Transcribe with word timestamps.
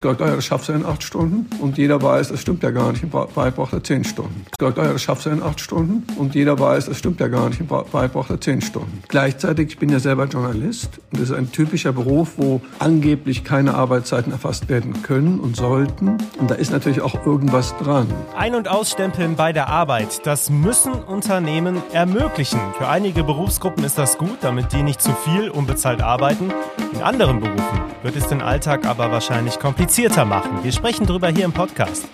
Sagt, 0.00 0.20
ja, 0.20 0.28
das 0.28 0.44
schaffst 0.44 0.68
in 0.68 0.86
acht 0.86 1.02
Stunden. 1.02 1.50
Und 1.60 1.76
jeder 1.76 2.00
weiß, 2.00 2.28
das 2.28 2.40
stimmt 2.40 2.62
ja 2.62 2.70
gar 2.70 2.92
nicht. 2.92 3.02
In 3.02 3.12
Wahrheit 3.12 3.56
braucht 3.56 3.72
er 3.72 3.82
zehn 3.82 4.04
Stunden. 4.04 4.46
Sagt, 4.60 4.78
ja, 4.78 4.92
das 4.92 5.02
schaffst 5.02 5.26
in 5.26 5.42
acht 5.42 5.58
Stunden. 5.58 6.06
Und 6.16 6.36
jeder 6.36 6.56
weiß, 6.56 6.86
das 6.86 6.98
stimmt 6.98 7.18
ja 7.18 7.26
gar 7.26 7.48
nicht. 7.48 7.58
In 7.58 7.68
Wahrheit 7.68 8.12
braucht 8.12 8.30
er 8.30 8.40
zehn 8.40 8.60
Stunden. 8.60 9.02
Gleichzeitig, 9.08 9.70
ich 9.70 9.78
bin 9.80 9.88
ja 9.88 9.98
selber 9.98 10.26
Journalist. 10.26 11.00
Und 11.10 11.20
das 11.20 11.30
ist 11.30 11.36
ein 11.36 11.50
typischer 11.50 11.90
Beruf, 11.90 12.34
wo 12.36 12.60
angeblich 12.78 13.42
keine 13.42 13.74
Arbeitszeiten 13.74 14.30
erfasst 14.30 14.68
werden 14.68 15.02
können 15.02 15.40
und 15.40 15.56
sollten. 15.56 16.16
Und 16.38 16.48
da 16.48 16.54
ist 16.54 16.70
natürlich 16.70 17.00
auch 17.00 17.26
irgendwas 17.26 17.76
dran. 17.78 18.06
Ein- 18.36 18.54
und 18.54 18.68
Ausstempeln 18.68 19.34
bei 19.34 19.52
der 19.52 19.66
Arbeit, 19.66 20.24
das 20.24 20.48
müssen 20.48 20.92
Unternehmen 20.92 21.82
ermöglichen. 21.92 22.60
Für 22.78 22.86
einige 22.86 23.24
Berufsgruppen 23.24 23.82
ist 23.82 23.98
das 23.98 24.16
gut, 24.16 24.38
damit 24.42 24.72
die 24.72 24.84
nicht 24.84 25.02
zu 25.02 25.10
viel 25.24 25.50
unbezahlt 25.50 26.02
arbeiten. 26.02 26.52
In 26.94 27.02
anderen 27.02 27.40
Berufen 27.40 27.80
wird 28.04 28.14
es 28.14 28.28
den 28.28 28.42
Alltag 28.42 28.86
aber 28.86 29.10
wahrscheinlich 29.10 29.58
komplizierter 29.88 30.26
machen. 30.26 30.62
Wir 30.62 30.72
sprechen 30.72 31.06
darüber 31.06 31.28
hier 31.28 31.46
im 31.46 31.52
Podcast. 31.52 32.06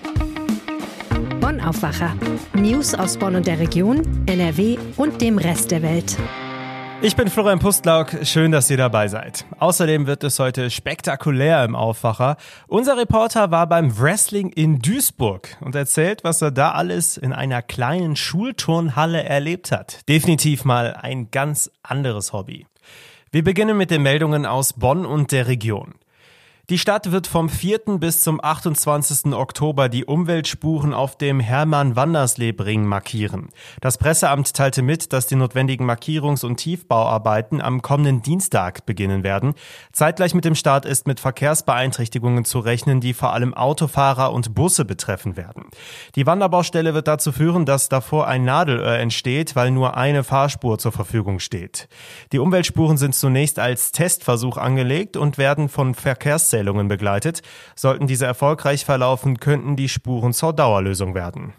Bonn 1.41 1.61
Aufwacher. 1.61 2.15
News 2.55 2.95
aus 2.95 3.17
Bonn 3.17 3.35
und 3.35 3.49
der 3.49 3.59
Region, 3.59 4.01
NRW 4.27 4.79
und 4.97 5.21
dem 5.21 5.39
Rest 5.39 5.73
der 5.73 5.83
Welt. 5.83 6.17
Ich 7.03 7.17
bin 7.17 7.27
Florian 7.27 7.59
Pustlauk, 7.59 8.17
schön, 8.23 8.53
dass 8.53 8.71
ihr 8.71 8.77
dabei 8.77 9.09
seid. 9.09 9.45
Außerdem 9.59 10.07
wird 10.07 10.23
es 10.23 10.39
heute 10.39 10.71
spektakulär 10.71 11.65
im 11.65 11.75
Aufwacher. 11.75 12.37
Unser 12.69 12.97
Reporter 12.97 13.51
war 13.51 13.67
beim 13.67 13.99
Wrestling 13.99 14.51
in 14.51 14.79
Duisburg 14.79 15.57
und 15.61 15.75
erzählt, 15.75 16.23
was 16.23 16.43
er 16.43 16.53
da 16.53 16.71
alles 16.71 17.17
in 17.17 17.33
einer 17.33 17.61
kleinen 17.61 18.15
Schulturnhalle 18.15 19.25
erlebt 19.25 19.73
hat. 19.73 20.09
Definitiv 20.09 20.65
mal 20.65 20.95
ein 20.95 21.33
ganz 21.33 21.73
anderes 21.83 22.33
Hobby. 22.33 22.69
Wir 23.33 23.43
beginnen 23.43 23.77
mit 23.77 23.91
den 23.91 24.03
Meldungen 24.03 24.47
aus 24.47 24.75
Bonn 24.75 25.05
und 25.05 25.33
der 25.33 25.49
Region. 25.49 25.95
Die 26.71 26.79
Stadt 26.79 27.13
wird 27.13 27.27
vom 27.27 27.51
4. 27.51 27.99
bis 27.99 28.21
zum 28.21 28.43
28. 28.43 29.35
Oktober 29.35 29.91
die 29.91 30.07
Umweltspuren 30.07 30.95
auf 30.95 31.19
dem 31.19 31.39
Hermann-Wandersleb-Ring 31.39 32.87
markieren. 32.87 33.51
Das 33.83 33.99
Presseamt 33.99 34.55
teilte 34.55 34.81
mit, 34.81 35.13
dass 35.13 35.27
die 35.27 35.35
notwendigen 35.35 35.85
Markierungs- 35.85 36.43
und 36.43 36.57
Tiefbauarbeiten 36.57 37.61
am 37.61 37.83
kommenden 37.83 38.23
Dienstag 38.23 38.87
beginnen 38.87 39.23
werden. 39.23 39.53
Zeitgleich 39.93 40.33
mit 40.33 40.47
dem 40.47 40.55
Start 40.55 40.87
ist 40.87 41.07
mit 41.07 41.21
Verkehrsbeeinträchtigungen 41.21 42.47
zu 42.47 42.61
rechnen, 42.61 43.03
die 43.03 43.13
vor 43.13 43.35
allem 43.35 43.53
Autofahrer 43.53 44.33
und 44.33 44.55
Busse 44.55 44.87
betreffen 44.87 45.37
werden. 45.37 45.67
Die 46.15 46.25
Wanderbaustelle 46.25 46.95
wird 46.95 47.09
dazu 47.09 47.31
führen, 47.31 47.67
dass 47.67 47.91
davor 47.91 48.27
ein 48.27 48.47
Nadelöhr 48.47 48.99
entsteht, 48.99 49.55
weil 49.55 49.71
nur 49.71 49.99
eine 49.99 50.25
Fahrspur 50.25 50.79
zur 50.79 50.93
Verfügung 50.93 51.41
steht. 51.41 51.89
Die 52.33 52.39
Umweltspuren 52.39 52.97
sind 52.97 53.15
zunächst 53.15 53.59
als 53.59 53.93
Testversuch 53.93 54.57
angelegt 54.57 55.19
und 55.19 55.37
werden 55.37 55.69
von 55.69 55.93
Verkehrs 55.93 56.54
Auszählungen 56.55 56.89
begleitet. 56.89 57.43
Sollten 57.75 58.07
diese 58.07 58.27
erfolgreich 58.27 58.85
verlaufen, 58.85 59.41
könnten 59.41 59.77
die 59.77 59.89
Spuren 59.89 60.33
zur 60.33 60.53
Dauerlösung 60.53 61.15
werden. 61.15 61.53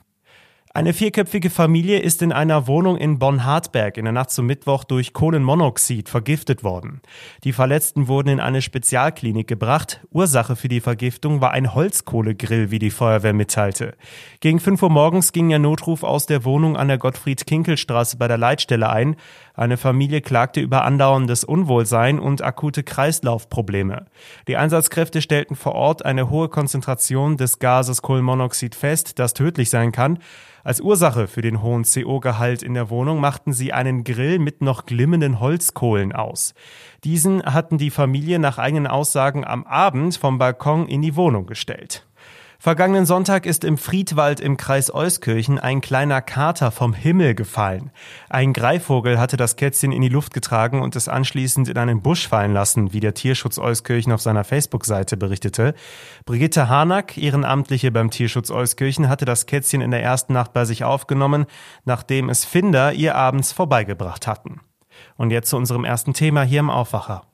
Eine 0.74 0.92
vierköpfige 0.92 1.50
Familie 1.50 2.00
ist 2.00 2.22
in 2.22 2.34
einer 2.34 2.68
Wohnung 2.68 2.98
in 2.98 3.18
Bonn-Hartberg 3.18 3.96
in 3.96 4.04
der 4.04 4.12
Nacht 4.12 4.32
zum 4.32 4.46
Mittwoch 4.46 4.84
durch 4.84 5.14
Kohlenmonoxid 5.14 6.10
vergiftet 6.10 6.66
worden. 6.66 7.00
Die 7.46 7.54
Verletzten 7.54 8.10
wurden 8.10 8.28
in 8.28 8.40
eine 8.42 8.62
Spezialklinik 8.62 9.48
gebracht. 9.48 10.02
Ursache 10.12 10.58
für 10.58 10.68
die 10.68 10.82
Vergiftung 10.82 11.40
war 11.40 11.52
ein 11.52 11.74
Holzkohlegrill, 11.74 12.72
wie 12.72 12.80
die 12.80 12.92
Feuerwehr 12.92 13.32
mitteilte. 13.32 13.96
Gegen 14.42 14.60
5 14.60 14.84
Uhr 14.84 14.90
morgens 14.90 15.32
ging 15.32 15.48
der 15.48 15.60
Notruf 15.60 16.04
aus 16.04 16.26
der 16.26 16.44
Wohnung 16.44 16.76
an 16.76 16.90
der 16.90 16.98
Gottfried-Kinkel-Straße 16.98 18.18
bei 18.18 18.28
der 18.28 18.38
Leitstelle 18.38 18.90
ein. 18.90 19.16
Eine 19.56 19.78
Familie 19.78 20.22
klagte 20.22 20.60
über 20.60 20.84
andauerndes 20.84 21.44
Unwohlsein 21.44 22.20
und 22.20 22.44
akute 22.44 22.84
Kreislaufprobleme. 22.84 24.06
Die 24.48 24.58
Einsatzkräfte 24.58 25.22
stellten 25.22 25.56
vor 25.56 25.76
Ort 25.76 26.04
eine 26.04 26.30
hohe 26.30 26.50
Konzentration 26.50 27.38
des 27.38 27.60
Gases 27.60 28.02
Kohlenmonoxid 28.02 28.76
fest, 28.76 29.18
das 29.20 29.34
tödlich 29.34 29.70
sein 29.70 29.92
kann. 29.92 30.20
Als 30.66 30.82
Ursache 30.82 31.28
für 31.28 31.42
den 31.42 31.62
hohen 31.62 31.84
CO-Gehalt 31.84 32.64
in 32.64 32.74
der 32.74 32.90
Wohnung 32.90 33.20
machten 33.20 33.54
sie 33.54 33.72
einen 33.72 34.04
Grill 34.04 34.40
mit 34.40 34.62
noch 34.62 34.86
glimmenden 34.86 35.40
Holzkohlen 35.40 36.12
aus. 36.12 36.54
Diesen 37.04 37.44
hatten 37.44 37.78
die 37.78 37.92
Familie 37.92 38.40
nach 38.40 38.58
eigenen 38.58 38.88
Aussagen 38.88 39.46
am 39.46 39.66
Abend 39.66 40.18
vom 40.18 40.38
Balkon 40.38 40.88
in 40.88 41.02
die 41.02 41.16
Wohnung 41.16 41.46
gestellt. 41.46 42.06
Vergangenen 42.66 43.06
Sonntag 43.06 43.46
ist 43.46 43.64
im 43.64 43.78
Friedwald 43.78 44.40
im 44.40 44.58
Kreis 44.58 44.92
Euskirchen 44.92 45.60
ein 45.60 45.82
kleiner 45.82 46.20
Kater 46.24 46.72
vom 46.72 46.94
Himmel 46.96 47.36
gefallen. 47.36 47.92
Ein 48.28 48.54
Greifvogel 48.54 49.20
hatte 49.20 49.38
das 49.38 49.56
Kätzchen 49.56 49.92
in 49.92 50.02
die 50.02 50.10
Luft 50.10 50.34
getragen 50.34 50.82
und 50.82 50.96
es 50.96 51.08
anschließend 51.08 51.70
in 51.70 51.78
einen 51.78 52.02
Busch 52.02 52.28
fallen 52.28 52.54
lassen, 52.54 52.92
wie 52.92 53.02
der 53.02 53.14
Tierschutz 53.14 53.60
Euskirchen 53.60 54.12
auf 54.12 54.22
seiner 54.22 54.44
Facebook-Seite 54.44 55.16
berichtete. 55.16 55.76
Brigitte 56.26 56.68
Harnack, 56.68 57.20
Ehrenamtliche 57.20 57.92
beim 57.92 58.10
Tierschutz 58.10 58.50
Euskirchen, 58.50 59.10
hatte 59.10 59.26
das 59.26 59.46
Kätzchen 59.46 59.82
in 59.82 59.92
der 59.92 60.02
ersten 60.02 60.34
Nacht 60.34 60.52
bei 60.52 60.66
sich 60.66 60.84
aufgenommen, 60.84 61.46
nachdem 61.84 62.30
es 62.30 62.46
Finder 62.46 62.94
ihr 62.94 63.14
abends 63.14 63.52
vorbeigebracht 63.52 64.26
hatten. 64.26 64.60
Und 65.18 65.30
jetzt 65.30 65.52
zu 65.52 65.58
unserem 65.58 65.86
ersten 65.86 66.16
Thema 66.16 66.42
hier 66.42 66.62
im 66.62 66.72
Aufwacher. 66.72 67.28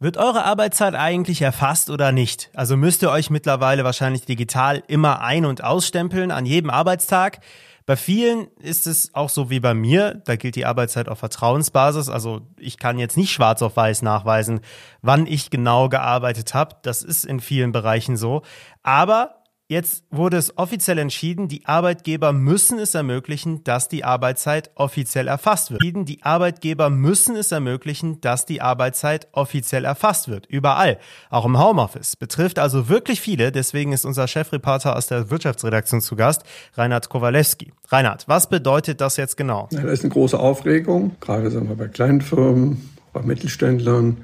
Wird 0.00 0.16
eure 0.16 0.44
Arbeitszeit 0.44 0.94
eigentlich 0.94 1.42
erfasst 1.42 1.90
oder 1.90 2.12
nicht? 2.12 2.50
Also 2.54 2.76
müsst 2.76 3.02
ihr 3.02 3.10
euch 3.10 3.30
mittlerweile 3.30 3.82
wahrscheinlich 3.82 4.24
digital 4.24 4.80
immer 4.86 5.22
ein- 5.22 5.44
und 5.44 5.64
ausstempeln 5.64 6.30
an 6.30 6.46
jedem 6.46 6.70
Arbeitstag. 6.70 7.40
Bei 7.84 7.96
vielen 7.96 8.46
ist 8.60 8.86
es 8.86 9.12
auch 9.14 9.28
so 9.28 9.50
wie 9.50 9.58
bei 9.58 9.74
mir, 9.74 10.22
da 10.24 10.36
gilt 10.36 10.54
die 10.54 10.66
Arbeitszeit 10.66 11.08
auf 11.08 11.18
Vertrauensbasis. 11.18 12.10
Also 12.10 12.42
ich 12.60 12.78
kann 12.78 13.00
jetzt 13.00 13.16
nicht 13.16 13.32
schwarz 13.32 13.60
auf 13.60 13.76
weiß 13.76 14.02
nachweisen, 14.02 14.60
wann 15.02 15.26
ich 15.26 15.50
genau 15.50 15.88
gearbeitet 15.88 16.54
habe. 16.54 16.76
Das 16.82 17.02
ist 17.02 17.24
in 17.24 17.40
vielen 17.40 17.72
Bereichen 17.72 18.16
so. 18.16 18.42
Aber 18.84 19.37
Jetzt 19.70 20.04
wurde 20.10 20.38
es 20.38 20.56
offiziell 20.56 20.96
entschieden, 20.96 21.46
die 21.46 21.66
Arbeitgeber 21.66 22.32
müssen 22.32 22.78
es 22.78 22.94
ermöglichen, 22.94 23.64
dass 23.64 23.86
die 23.86 24.02
Arbeitszeit 24.02 24.70
offiziell 24.76 25.28
erfasst 25.28 25.70
wird. 25.70 25.82
Die 25.82 26.22
Arbeitgeber 26.22 26.88
müssen 26.88 27.36
es 27.36 27.52
ermöglichen, 27.52 28.18
dass 28.22 28.46
die 28.46 28.62
Arbeitszeit 28.62 29.28
offiziell 29.32 29.84
erfasst 29.84 30.28
wird. 30.28 30.46
Überall. 30.46 30.96
Auch 31.28 31.44
im 31.44 31.62
Homeoffice. 31.62 32.16
Betrifft 32.16 32.58
also 32.58 32.88
wirklich 32.88 33.20
viele. 33.20 33.52
Deswegen 33.52 33.92
ist 33.92 34.06
unser 34.06 34.26
Chefreporter 34.26 34.96
aus 34.96 35.08
der 35.08 35.28
Wirtschaftsredaktion 35.28 36.00
zu 36.00 36.16
Gast, 36.16 36.44
Reinhard 36.72 37.10
Kowalewski. 37.10 37.74
Reinhard, 37.88 38.26
was 38.26 38.48
bedeutet 38.48 39.02
das 39.02 39.18
jetzt 39.18 39.36
genau? 39.36 39.68
Ja, 39.72 39.82
da 39.82 39.90
ist 39.90 40.02
eine 40.02 40.14
große 40.14 40.40
Aufregung, 40.40 41.16
gerade 41.20 41.50
sagen 41.50 41.68
wir 41.68 41.76
bei 41.76 41.88
kleinen 41.88 42.22
Firmen, 42.22 42.88
bei 43.12 43.20
Mittelständlern. 43.20 44.16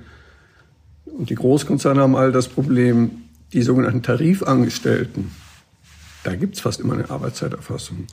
Und 1.04 1.28
die 1.28 1.34
Großkonzerne 1.34 2.00
haben 2.00 2.16
all 2.16 2.32
das 2.32 2.48
Problem, 2.48 3.23
die 3.52 3.62
sogenannten 3.62 4.02
Tarifangestellten, 4.02 5.30
da 6.24 6.34
gibt 6.34 6.56
es 6.56 6.60
fast 6.62 6.80
immer 6.80 6.94
eine 6.94 7.10
Arbeitszeiterfassung. 7.10 8.06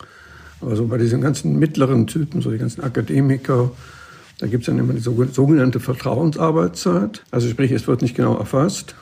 Aber 0.59 0.75
so 0.75 0.85
bei 0.87 0.97
diesen 0.97 1.21
ganzen 1.21 1.57
mittleren 1.57 2.07
Typen, 2.07 2.41
so 2.41 2.51
die 2.51 2.57
ganzen 2.57 2.83
Akademiker, 2.83 3.71
da 4.39 4.47
gibt 4.47 4.63
es 4.63 4.67
dann 4.67 4.79
immer 4.79 4.93
die 4.93 4.99
sogenannte 4.99 5.79
Vertrauensarbeitszeit. 5.79 7.23
Also 7.31 7.47
sprich, 7.47 7.71
es 7.71 7.87
wird 7.87 8.01
nicht 8.01 8.15
genau 8.15 8.37
erfasst. 8.37 8.95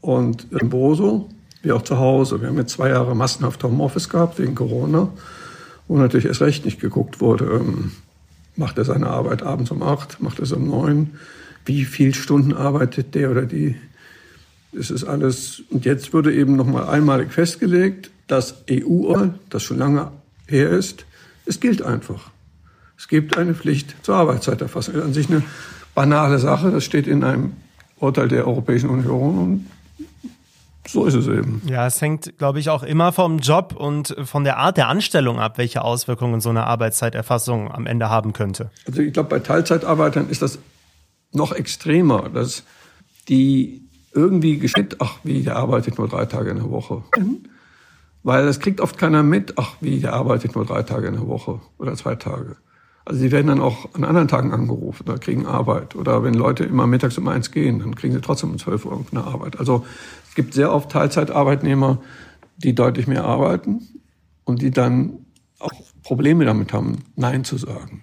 Und 0.00 0.46
im 0.50 0.70
Büro 0.70 0.94
so, 0.94 1.28
wie 1.62 1.72
auch 1.72 1.82
zu 1.82 1.98
Hause. 1.98 2.40
Wir 2.40 2.48
haben 2.48 2.58
jetzt 2.58 2.72
zwei 2.72 2.88
Jahre 2.88 3.14
massenhaft 3.14 3.62
Homeoffice 3.62 4.08
gehabt 4.08 4.38
wegen 4.38 4.54
Corona, 4.54 5.10
wo 5.88 5.96
natürlich 5.96 6.26
erst 6.26 6.42
recht 6.42 6.64
nicht 6.64 6.80
geguckt 6.80 7.20
wurde, 7.20 7.44
ähm, 7.44 7.92
macht 8.56 8.78
er 8.78 8.84
seine 8.84 9.08
Arbeit 9.08 9.42
abends 9.42 9.70
um 9.70 9.82
acht, 9.82 10.20
macht 10.20 10.38
er 10.38 10.44
es 10.44 10.52
um 10.52 10.66
neun, 10.66 11.12
wie 11.64 11.84
viele 11.84 12.14
Stunden 12.14 12.52
arbeitet 12.52 13.14
der 13.14 13.30
oder 13.30 13.46
die 13.46 13.76
es 14.78 14.90
ist 14.90 15.04
alles, 15.04 15.62
und 15.70 15.84
jetzt 15.84 16.12
wurde 16.12 16.32
eben 16.34 16.56
nochmal 16.56 16.88
einmalig 16.88 17.32
festgelegt, 17.32 18.10
dass 18.26 18.64
EU, 18.70 19.28
das 19.50 19.62
schon 19.62 19.78
lange 19.78 20.10
her 20.46 20.70
ist, 20.70 21.04
es 21.44 21.60
gilt 21.60 21.82
einfach. 21.82 22.30
Es 22.96 23.08
gibt 23.08 23.36
eine 23.36 23.54
Pflicht 23.54 23.96
zur 24.02 24.16
Arbeitszeiterfassung. 24.16 24.94
Das 24.94 25.02
ist 25.02 25.06
an 25.08 25.14
sich 25.14 25.28
eine 25.28 25.42
banale 25.94 26.38
Sache, 26.38 26.70
das 26.70 26.84
steht 26.84 27.06
in 27.06 27.24
einem 27.24 27.52
Urteil 27.98 28.28
der 28.28 28.46
Europäischen 28.46 28.88
Union 28.88 29.38
und 29.38 29.66
so 30.88 31.04
ist 31.06 31.14
es 31.14 31.28
eben. 31.28 31.62
Ja, 31.66 31.86
es 31.86 32.00
hängt, 32.00 32.38
glaube 32.38 32.58
ich, 32.58 32.68
auch 32.68 32.82
immer 32.82 33.12
vom 33.12 33.38
Job 33.38 33.74
und 33.76 34.16
von 34.24 34.42
der 34.42 34.58
Art 34.58 34.76
der 34.76 34.88
Anstellung 34.88 35.38
ab, 35.38 35.56
welche 35.56 35.82
Auswirkungen 35.82 36.40
so 36.40 36.50
eine 36.50 36.64
Arbeitszeiterfassung 36.66 37.70
am 37.70 37.86
Ende 37.86 38.10
haben 38.10 38.32
könnte. 38.32 38.70
Also 38.86 39.00
ich 39.00 39.12
glaube, 39.12 39.28
bei 39.28 39.38
Teilzeitarbeitern 39.38 40.28
ist 40.28 40.42
das 40.42 40.58
noch 41.32 41.52
extremer, 41.52 42.28
dass 42.28 42.64
die 43.28 43.82
irgendwie 44.14 44.58
geschickt, 44.58 44.96
ach 45.00 45.18
wie, 45.24 45.42
der 45.42 45.56
arbeitet 45.56 45.98
nur 45.98 46.08
drei 46.08 46.26
Tage 46.26 46.50
in 46.50 46.56
der 46.56 46.70
Woche. 46.70 47.02
Weil 48.22 48.46
das 48.46 48.60
kriegt 48.60 48.80
oft 48.80 48.98
keiner 48.98 49.22
mit, 49.22 49.54
ach 49.58 49.76
wie, 49.80 50.00
der 50.00 50.12
arbeitet 50.12 50.54
nur 50.54 50.64
drei 50.64 50.82
Tage 50.82 51.08
in 51.08 51.14
der 51.14 51.26
Woche 51.26 51.60
oder 51.78 51.94
zwei 51.94 52.14
Tage. 52.14 52.56
Also 53.04 53.18
sie 53.18 53.32
werden 53.32 53.48
dann 53.48 53.60
auch 53.60 53.94
an 53.94 54.04
anderen 54.04 54.28
Tagen 54.28 54.52
angerufen 54.52 55.08
oder 55.08 55.18
kriegen 55.18 55.46
Arbeit. 55.46 55.96
Oder 55.96 56.22
wenn 56.22 56.34
Leute 56.34 56.64
immer 56.64 56.86
mittags 56.86 57.18
um 57.18 57.26
eins 57.26 57.50
gehen, 57.50 57.80
dann 57.80 57.96
kriegen 57.96 58.14
sie 58.14 58.20
trotzdem 58.20 58.50
um 58.50 58.58
zwölf 58.58 58.84
Uhr 58.84 59.04
eine 59.10 59.24
Arbeit. 59.24 59.58
Also 59.58 59.84
es 60.28 60.36
gibt 60.36 60.54
sehr 60.54 60.72
oft 60.72 60.90
Teilzeitarbeitnehmer, 60.92 62.00
die 62.58 62.74
deutlich 62.74 63.08
mehr 63.08 63.24
arbeiten 63.24 63.88
und 64.44 64.62
die 64.62 64.70
dann 64.70 65.26
auch 65.58 65.72
Probleme 66.04 66.44
damit 66.44 66.72
haben, 66.72 66.98
Nein 67.16 67.44
zu 67.44 67.56
sagen. 67.56 68.02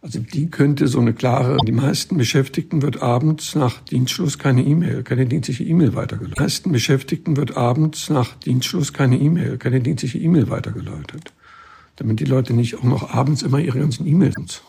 Also 0.00 0.20
die 0.20 0.48
könnte 0.48 0.86
so 0.86 1.00
eine 1.00 1.12
klare, 1.12 1.56
die 1.66 1.72
meisten 1.72 2.16
Beschäftigten 2.16 2.82
wird 2.82 3.02
abends 3.02 3.56
nach 3.56 3.80
Dienstschluss 3.80 4.38
keine 4.38 4.62
E-Mail, 4.62 5.02
keine 5.02 5.26
dienstliche 5.26 5.64
E-Mail 5.64 5.96
weitergeleitet. 5.96 6.38
Die 6.38 6.42
meisten 6.42 6.72
Beschäftigten 6.72 7.36
wird 7.36 7.56
abends 7.56 8.08
nach 8.08 8.36
Dienstschluss 8.36 8.92
keine 8.92 9.18
E-Mail, 9.18 9.58
keine 9.58 9.80
dienstliche 9.80 10.18
E-Mail 10.18 10.50
weitergeleitet. 10.50 11.32
Damit 11.96 12.20
die 12.20 12.26
Leute 12.26 12.54
nicht 12.54 12.76
auch 12.76 12.84
noch 12.84 13.12
abends 13.12 13.42
immer 13.42 13.58
ihre 13.58 13.80
ganzen 13.80 14.06
E-Mails. 14.06 14.62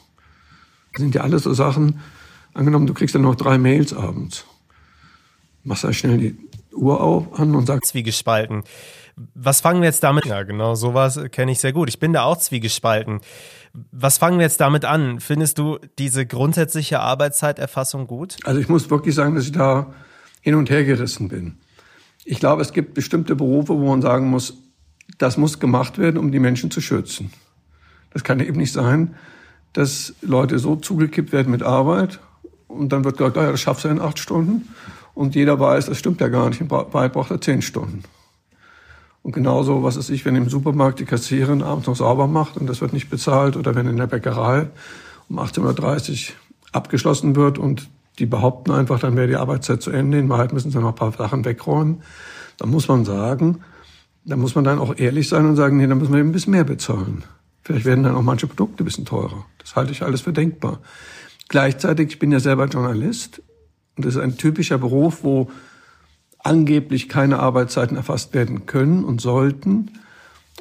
Das 0.94 1.02
sind 1.02 1.14
ja 1.14 1.22
alles 1.22 1.44
so 1.44 1.54
Sachen, 1.54 2.00
angenommen, 2.56 2.88
du 2.88 2.96
kriegst 2.96 3.14
dann 3.14 3.22
noch 3.22 3.36
drei 3.36 3.60
Mails 3.60 3.94
abends. 3.94 4.46
Machst 5.64 5.84
da 5.84 5.94
schnell 5.94 6.18
die 6.18 6.38
Uhr 6.74 7.02
auf, 7.02 7.40
an 7.40 7.56
und 7.56 7.66
sagst. 7.66 7.92
Zwiegespalten. 7.92 8.64
Was 9.36 9.60
fangen 9.60 9.82
wir 9.82 9.88
jetzt 9.88 10.04
damit? 10.04 10.26
Ja, 10.26 10.44
genau, 10.44 10.76
sowas 10.76 11.20
kenne 11.32 11.52
ich 11.52 11.60
sehr 11.60 11.74
gut. 11.74 11.90
Ich 11.90 12.00
bin 12.00 12.14
da 12.14 12.24
auch 12.24 12.38
zwiegespalten. 12.38 13.20
Was 13.92 14.18
fangen 14.18 14.38
wir 14.38 14.46
jetzt 14.46 14.62
damit 14.62 14.86
an? 14.86 15.20
Findest 15.20 15.58
du 15.58 15.78
diese 15.98 16.26
grundsätzliche 16.26 17.02
Arbeitszeiterfassung 17.02 18.08
gut? 18.08 18.38
Also 18.46 18.60
ich 18.60 18.70
muss 18.70 18.90
wirklich 18.90 19.16
sagen, 19.16 19.36
dass 19.36 19.46
ich 19.46 19.52
da 19.52 19.94
hin 20.42 20.56
und 20.56 20.70
her 20.70 20.86
gerissen 20.86 21.28
bin. 21.28 21.58
Ich 22.24 22.40
glaube, 22.40 22.62
es 22.62 22.72
gibt 22.74 22.94
bestimmte 22.94 23.36
Berufe, 23.36 23.78
wo 23.78 23.90
man 23.90 24.02
sagen 24.02 24.30
muss, 24.30 24.58
das 25.18 25.38
muss 25.38 25.60
gemacht 25.60 25.98
werden, 25.98 26.18
um 26.18 26.32
die 26.32 26.40
Menschen 26.40 26.72
zu 26.72 26.82
schützen. 26.82 27.32
Das 28.12 28.24
kann 28.24 28.40
eben 28.40 28.58
nicht 28.58 28.72
sein, 28.72 29.16
dass 29.74 30.14
Leute 30.22 30.60
so 30.60 30.76
zugekippt 30.76 31.32
werden 31.32 31.52
mit 31.52 31.64
Arbeit 31.64 32.20
und 32.68 32.90
dann 32.90 33.04
wird 33.04 33.18
gesagt, 33.18 33.36
ja, 33.36 33.52
das 33.52 33.60
schaffst 33.60 33.84
du 33.84 33.90
in 33.90 34.00
acht 34.00 34.20
Stunden. 34.20 34.70
Und 35.20 35.36
jeder 35.36 35.60
weiß, 35.60 35.88
das 35.88 35.98
stimmt 35.98 36.22
ja 36.22 36.30
gar 36.30 36.48
nicht. 36.48 36.62
In 36.62 36.72
Wahrheit 36.72 37.12
braucht 37.12 37.30
er 37.30 37.42
zehn 37.42 37.62
Stunden. 37.62 38.04
Und 39.22 39.34
genauso, 39.34 39.84
was 39.84 39.98
ist 39.98 40.10
ich, 40.10 40.24
wenn 40.24 40.34
im 40.38 40.48
Supermarkt 40.48 41.02
die 41.02 41.04
Kassiererin 41.04 41.62
abends 41.62 41.88
noch 41.88 41.98
sauber 41.98 42.26
macht 42.26 42.56
und 42.56 42.68
das 42.68 42.80
wird 42.80 42.94
nicht 42.94 43.10
bezahlt 43.10 43.58
oder 43.58 43.76
wenn 43.76 43.86
in 43.86 43.98
der 43.98 44.08
Bäckerei 44.08 44.68
um 45.28 45.38
18.30 45.38 46.30
Uhr 46.30 46.36
abgeschlossen 46.72 47.36
wird 47.36 47.58
und 47.58 47.90
die 48.18 48.28
behaupten 48.28 48.72
einfach, 48.72 49.02
dann 49.02 49.18
wäre 49.18 49.28
die 49.28 49.36
Arbeitszeit 49.36 49.82
zu 49.82 49.92
Ende. 49.92 50.20
In 50.20 50.30
Wahrheit 50.30 50.54
müssen 50.54 50.72
sie 50.72 50.80
noch 50.80 50.88
ein 50.88 50.96
paar 50.96 51.12
Sachen 51.12 51.44
wegräumen. 51.44 52.02
Dann 52.58 52.70
muss 52.70 52.88
man 52.88 53.04
sagen, 53.04 53.60
da 54.24 54.38
muss 54.38 54.56
man 54.56 54.64
dann 54.64 54.80
auch 54.80 54.98
ehrlich 54.98 55.28
sein 55.28 55.46
und 55.46 55.58
sagen, 55.58 55.76
nee, 55.76 55.88
dann 55.88 55.98
müssen 55.98 56.14
wir 56.14 56.22
eben 56.22 56.30
ein 56.30 56.32
bisschen 56.32 56.52
mehr 56.52 56.64
bezahlen. 56.64 57.26
Vielleicht 57.64 57.84
werden 57.84 58.06
dann 58.06 58.16
auch 58.16 58.22
manche 58.22 58.48
Produkte 58.48 58.84
ein 58.84 58.86
bisschen 58.86 59.04
teurer. 59.04 59.46
Das 59.58 59.76
halte 59.76 59.92
ich 59.92 60.02
alles 60.02 60.22
für 60.22 60.32
denkbar. 60.32 60.80
Gleichzeitig, 61.50 62.08
ich 62.08 62.20
bin 62.20 62.32
ja 62.32 62.40
selber 62.40 62.68
Journalist 62.68 63.42
und 64.00 64.06
das 64.06 64.16
ist 64.16 64.22
ein 64.22 64.38
typischer 64.38 64.78
Beruf, 64.78 65.26
wo 65.26 65.50
angeblich 66.38 67.10
keine 67.10 67.40
Arbeitszeiten 67.40 67.98
erfasst 67.98 68.34
werden 68.34 68.66
können 68.66 69.04
und 69.04 69.20
sollten. 69.20 69.92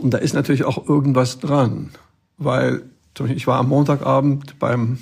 Und 0.01 0.13
da 0.13 0.19
ist 0.19 0.35
natürlich 0.35 0.65
auch 0.65 0.89
irgendwas 0.89 1.39
dran, 1.39 1.91
weil 2.37 2.83
ich 3.29 3.47
war 3.47 3.61
am 3.61 3.69
Montagabend 3.69 4.59
beim 4.59 4.99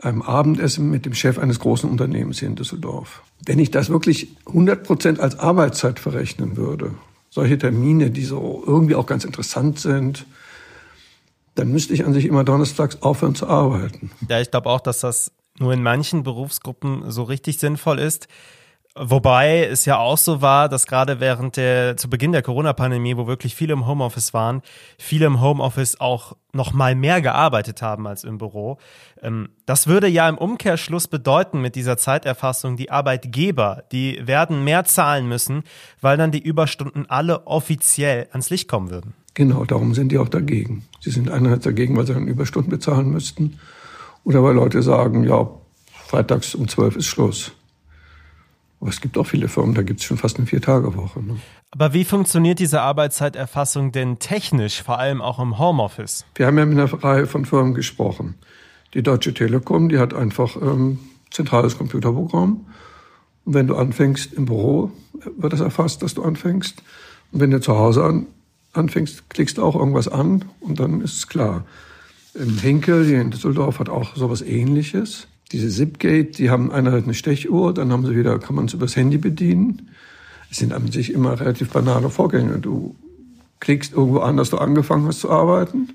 einem 0.00 0.22
Abendessen 0.22 0.90
mit 0.90 1.04
dem 1.04 1.12
Chef 1.12 1.38
eines 1.38 1.58
großen 1.58 1.90
Unternehmens 1.90 2.38
hier 2.38 2.48
in 2.48 2.56
Düsseldorf. 2.56 3.22
Wenn 3.44 3.58
ich 3.58 3.70
das 3.70 3.90
wirklich 3.90 4.34
100 4.46 4.82
Prozent 4.82 5.20
als 5.20 5.38
Arbeitszeit 5.38 5.98
verrechnen 5.98 6.56
würde, 6.56 6.94
solche 7.28 7.58
Termine, 7.58 8.10
die 8.10 8.24
so 8.24 8.64
irgendwie 8.66 8.94
auch 8.94 9.04
ganz 9.04 9.26
interessant 9.26 9.78
sind, 9.78 10.24
dann 11.54 11.70
müsste 11.70 11.92
ich 11.92 12.06
an 12.06 12.14
sich 12.14 12.24
immer 12.24 12.44
donnerstags 12.44 13.02
aufhören 13.02 13.34
zu 13.34 13.46
arbeiten. 13.46 14.10
Ja, 14.26 14.40
ich 14.40 14.50
glaube 14.50 14.70
auch, 14.70 14.80
dass 14.80 15.00
das 15.00 15.30
nur 15.58 15.72
in 15.72 15.82
manchen 15.82 16.22
Berufsgruppen 16.22 17.10
so 17.10 17.22
richtig 17.22 17.58
sinnvoll 17.58 17.98
ist. 17.98 18.28
Wobei 18.96 19.64
es 19.64 19.86
ja 19.86 19.98
auch 19.98 20.18
so 20.18 20.40
war, 20.40 20.68
dass 20.68 20.86
gerade 20.86 21.18
während 21.18 21.56
der, 21.56 21.96
zu 21.96 22.08
Beginn 22.08 22.30
der 22.30 22.42
Corona-Pandemie, 22.42 23.16
wo 23.16 23.26
wirklich 23.26 23.56
viele 23.56 23.72
im 23.72 23.88
Homeoffice 23.88 24.32
waren, 24.32 24.62
viele 24.98 25.26
im 25.26 25.40
Homeoffice 25.40 25.98
auch 25.98 26.36
noch 26.52 26.72
mal 26.72 26.94
mehr 26.94 27.20
gearbeitet 27.20 27.82
haben 27.82 28.06
als 28.06 28.22
im 28.22 28.38
Büro. 28.38 28.78
Ähm, 29.20 29.48
das 29.66 29.88
würde 29.88 30.06
ja 30.06 30.28
im 30.28 30.38
Umkehrschluss 30.38 31.08
bedeuten 31.08 31.60
mit 31.60 31.74
dieser 31.74 31.96
Zeiterfassung, 31.96 32.76
die 32.76 32.92
Arbeitgeber, 32.92 33.82
die 33.90 34.20
werden 34.24 34.62
mehr 34.62 34.84
zahlen 34.84 35.26
müssen, 35.26 35.64
weil 36.00 36.16
dann 36.16 36.30
die 36.30 36.42
Überstunden 36.42 37.06
alle 37.10 37.48
offiziell 37.48 38.28
ans 38.30 38.48
Licht 38.50 38.68
kommen 38.68 38.90
würden. 38.90 39.14
Genau, 39.34 39.64
darum 39.64 39.94
sind 39.94 40.12
die 40.12 40.18
auch 40.18 40.28
dagegen. 40.28 40.84
Sie 41.00 41.10
sind 41.10 41.32
einerseits 41.32 41.64
dagegen, 41.64 41.96
weil 41.96 42.06
sie 42.06 42.14
dann 42.14 42.28
Überstunden 42.28 42.70
bezahlen 42.70 43.10
müssten 43.10 43.58
oder 44.24 44.42
weil 44.42 44.54
Leute 44.54 44.82
sagen, 44.82 45.24
ja, 45.24 45.48
freitags 46.06 46.54
um 46.54 46.68
zwölf 46.68 46.96
ist 46.96 47.06
Schluss. 47.06 47.52
Aber 48.80 48.90
es 48.90 49.00
gibt 49.00 49.16
auch 49.16 49.26
viele 49.26 49.48
Firmen, 49.48 49.74
da 49.74 49.82
gibt 49.82 50.00
es 50.00 50.06
schon 50.06 50.18
fast 50.18 50.36
eine 50.36 50.46
Vier-Tage-Woche. 50.46 51.22
Ne? 51.22 51.36
Aber 51.70 51.92
wie 51.92 52.04
funktioniert 52.04 52.58
diese 52.58 52.82
Arbeitszeiterfassung 52.82 53.92
denn 53.92 54.18
technisch, 54.18 54.82
vor 54.82 54.98
allem 54.98 55.22
auch 55.22 55.38
im 55.38 55.58
Homeoffice? 55.58 56.24
Wir 56.34 56.46
haben 56.46 56.58
ja 56.58 56.66
mit 56.66 56.78
einer 56.78 56.92
Reihe 57.02 57.26
von 57.26 57.44
Firmen 57.44 57.74
gesprochen. 57.74 58.34
Die 58.92 59.02
Deutsche 59.02 59.34
Telekom, 59.34 59.88
die 59.88 59.98
hat 59.98 60.14
einfach 60.14 60.56
ähm, 60.56 60.98
zentrales 61.30 61.76
Computerprogramm. 61.78 62.66
Und 63.44 63.54
wenn 63.54 63.66
du 63.66 63.76
anfängst 63.76 64.34
im 64.34 64.46
Büro, 64.46 64.90
wird 65.36 65.52
das 65.52 65.60
erfasst, 65.60 66.02
dass 66.02 66.14
du 66.14 66.22
anfängst. 66.22 66.82
Und 67.32 67.40
wenn 67.40 67.50
du 67.50 67.60
zu 67.60 67.76
Hause 67.76 68.04
an, 68.04 68.26
anfängst, 68.72 69.28
klickst 69.30 69.58
du 69.58 69.62
auch 69.62 69.74
irgendwas 69.74 70.08
an 70.08 70.44
und 70.60 70.78
dann 70.78 71.00
ist 71.00 71.16
es 71.16 71.28
klar. 71.28 71.64
In 72.34 72.58
Hinkel, 72.58 73.06
hier 73.06 73.20
in 73.20 73.30
Düsseldorf, 73.30 73.78
hat 73.78 73.88
auch 73.88 74.16
sowas 74.16 74.42
ähnliches. 74.42 75.28
Diese 75.52 75.68
Zipgate, 75.68 76.32
die 76.36 76.50
haben 76.50 76.72
einerseits 76.72 77.04
eine 77.04 77.14
Stechuhr, 77.14 77.72
dann 77.72 77.92
haben 77.92 78.04
sie 78.04 78.16
wieder, 78.16 78.38
kann 78.38 78.56
man 78.56 78.64
es 78.64 78.74
übers 78.74 78.96
Handy 78.96 79.18
bedienen. 79.18 79.90
Es 80.50 80.58
sind 80.58 80.72
an 80.72 80.90
sich 80.90 81.12
immer 81.12 81.38
relativ 81.38 81.70
banale 81.70 82.10
Vorgänge. 82.10 82.58
Du 82.58 82.96
klickst 83.60 83.92
irgendwo 83.92 84.18
an, 84.18 84.36
dass 84.36 84.50
du 84.50 84.58
angefangen 84.58 85.06
hast 85.06 85.20
zu 85.20 85.30
arbeiten. 85.30 85.90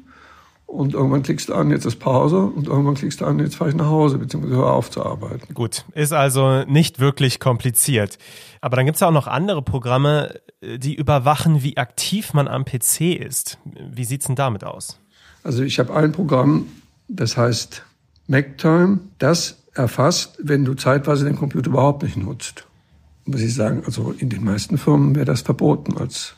Und 0.65 0.93
irgendwann 0.93 1.23
klickst 1.23 1.49
du 1.49 1.55
an, 1.55 1.71
jetzt 1.71 1.85
ist 1.85 1.97
Pause. 1.97 2.41
Und 2.41 2.67
irgendwann 2.67 2.93
klickst 2.93 3.21
du 3.21 3.25
an, 3.25 3.39
jetzt 3.39 3.55
fahre 3.55 3.71
ich 3.71 3.75
nach 3.75 3.87
Hause, 3.87 4.19
beziehungsweise 4.19 4.55
hör 4.55 4.73
auf 4.73 4.91
zu 4.91 5.03
arbeiten. 5.03 5.53
Gut, 5.53 5.83
ist 5.93 6.13
also 6.13 6.63
nicht 6.65 6.99
wirklich 6.99 7.39
kompliziert. 7.39 8.17
Aber 8.61 8.75
dann 8.75 8.85
gibt 8.85 8.95
es 8.95 9.01
ja 9.01 9.07
auch 9.07 9.13
noch 9.13 9.27
andere 9.27 9.63
Programme, 9.63 10.39
die 10.61 10.93
überwachen, 10.93 11.63
wie 11.63 11.77
aktiv 11.77 12.33
man 12.33 12.47
am 12.47 12.65
PC 12.65 13.15
ist. 13.15 13.57
Wie 13.65 14.05
sieht's 14.05 14.27
denn 14.27 14.35
damit 14.35 14.63
aus? 14.63 14.99
Also 15.43 15.63
ich 15.63 15.79
habe 15.79 15.95
ein 15.95 16.11
Programm, 16.11 16.67
das 17.07 17.37
heißt 17.37 17.83
MacTime, 18.27 18.99
das 19.17 19.57
erfasst, 19.73 20.37
wenn 20.41 20.65
du 20.65 20.73
zeitweise 20.73 21.25
den 21.25 21.35
Computer 21.35 21.69
überhaupt 21.69 22.03
nicht 22.03 22.17
nutzt. 22.17 22.65
Muss 23.25 23.41
ich 23.41 23.53
sagen, 23.53 23.83
also 23.85 24.11
in 24.11 24.29
den 24.29 24.43
meisten 24.43 24.77
Firmen 24.77 25.15
wäre 25.15 25.25
das 25.25 25.41
verboten 25.41 25.97
als 25.97 26.35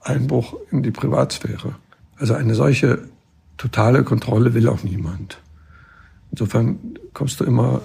Einbruch 0.00 0.56
in 0.70 0.82
die 0.82 0.90
Privatsphäre. 0.90 1.74
Also 2.16 2.34
eine 2.34 2.54
solche 2.54 3.08
totale 3.56 4.04
Kontrolle 4.04 4.54
will 4.54 4.68
auch 4.68 4.82
niemand. 4.82 5.40
Insofern 6.30 6.78
kommst 7.14 7.40
du 7.40 7.44
immer 7.44 7.82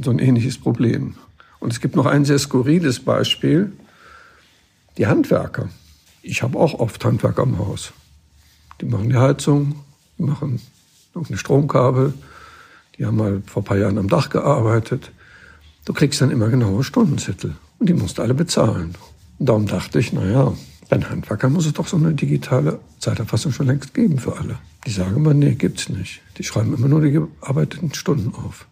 so 0.00 0.10
ein 0.10 0.18
ähnliches 0.18 0.58
Problem. 0.58 1.14
Und 1.60 1.72
es 1.72 1.80
gibt 1.80 1.96
noch 1.96 2.06
ein 2.06 2.24
sehr 2.24 2.38
skurriles 2.38 3.00
Beispiel. 3.00 3.72
Die 4.96 5.06
Handwerker. 5.06 5.68
Ich 6.22 6.42
habe 6.42 6.58
auch 6.58 6.74
oft 6.74 7.04
Handwerker 7.04 7.42
im 7.42 7.58
Haus. 7.58 7.92
Die 8.82 8.86
machen 8.88 9.08
die 9.08 9.16
Heizung, 9.16 9.76
die 10.18 10.24
machen 10.24 10.60
irgendeine 11.14 11.38
Stromkabel, 11.38 12.14
die 12.98 13.06
haben 13.06 13.16
mal 13.16 13.40
vor 13.46 13.62
ein 13.62 13.64
paar 13.64 13.78
Jahren 13.78 13.96
am 13.96 14.08
Dach 14.08 14.28
gearbeitet. 14.28 15.12
Du 15.84 15.92
kriegst 15.92 16.20
dann 16.20 16.32
immer 16.32 16.48
genaue 16.48 16.82
Stundenzettel 16.82 17.54
und 17.78 17.88
die 17.88 17.94
musst 17.94 18.18
du 18.18 18.22
alle 18.22 18.34
bezahlen. 18.34 18.96
Und 19.38 19.48
darum 19.48 19.66
dachte 19.66 20.00
ich, 20.00 20.12
naja, 20.12 20.52
bei 20.88 21.00
Handwerkern 21.00 21.52
muss 21.52 21.66
es 21.66 21.74
doch 21.74 21.86
so 21.86 21.96
eine 21.96 22.12
digitale 22.12 22.80
Zeiterfassung 22.98 23.52
schon 23.52 23.68
längst 23.68 23.94
geben 23.94 24.18
für 24.18 24.36
alle. 24.36 24.58
Die 24.84 24.90
sagen 24.90 25.14
immer, 25.14 25.32
nee, 25.32 25.54
gibt's 25.54 25.88
nicht. 25.88 26.20
Die 26.38 26.44
schreiben 26.44 26.74
immer 26.74 26.88
nur 26.88 27.02
die 27.02 27.12
gearbeiteten 27.12 27.94
Stunden 27.94 28.34
auf, 28.34 28.66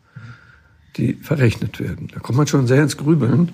die 0.97 1.15
verrechnet 1.15 1.79
werden. 1.79 2.09
Da 2.13 2.19
kommt 2.19 2.37
man 2.37 2.49
schon 2.49 2.67
sehr 2.67 2.83
ins 2.83 2.97
Grübeln. 2.97 3.53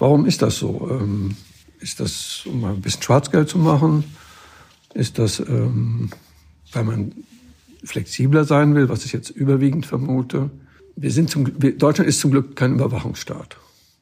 Warum 0.00 0.26
ist 0.26 0.42
das 0.42 0.58
so? 0.58 0.88
Ähm, 0.90 1.36
ist 1.78 2.00
das, 2.00 2.42
um 2.46 2.60
mal 2.60 2.74
ein 2.74 2.80
bisschen 2.80 3.02
Schwarzgeld 3.02 3.48
zu 3.48 3.58
machen? 3.58 4.02
Ist 4.96 5.18
das, 5.18 5.40
ähm, 5.40 6.08
weil 6.72 6.84
man 6.84 7.12
flexibler 7.84 8.44
sein 8.44 8.74
will, 8.74 8.88
was 8.88 9.04
ich 9.04 9.12
jetzt 9.12 9.28
überwiegend 9.28 9.84
vermute? 9.84 10.48
Wir 10.96 11.10
sind 11.10 11.28
zum, 11.28 11.58
Deutschland 11.58 12.08
ist 12.08 12.20
zum 12.20 12.30
Glück 12.30 12.56
kein 12.56 12.72
Überwachungsstaat. 12.72 13.58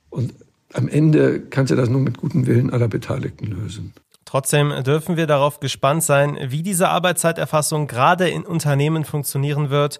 Und 0.09 0.33
am 0.73 0.87
Ende 0.87 1.41
kannst 1.41 1.73
du 1.73 1.77
das 1.77 1.89
nur 1.89 2.01
mit 2.01 2.19
gutem 2.19 2.47
Willen 2.47 2.71
aller 2.71 2.87
Beteiligten 2.87 3.47
lösen. 3.47 3.93
Trotzdem 4.25 4.73
dürfen 4.85 5.17
wir 5.17 5.27
darauf 5.27 5.59
gespannt 5.59 6.05
sein, 6.05 6.39
wie 6.47 6.63
diese 6.63 6.89
Arbeitszeiterfassung 6.89 7.89
gerade 7.89 8.29
in 8.29 8.45
Unternehmen 8.45 9.05
funktionieren 9.05 9.71
wird, 9.71 9.99